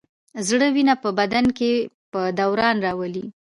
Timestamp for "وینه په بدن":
0.75-1.45